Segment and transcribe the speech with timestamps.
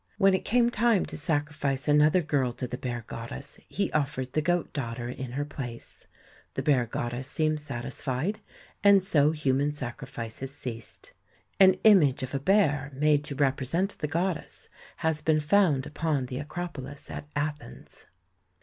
[0.17, 4.41] When it came time to sacrifice another girl to the bear goddess, he offered the
[4.41, 6.07] goat daughter in her place.
[6.55, 8.39] The bear goddess seemed satisfied,
[8.83, 11.13] and so human sacrifices ceased.
[11.59, 16.39] An image of a bear made to represent the goddess has been found upon the
[16.39, 18.07] Acropolis at Athens.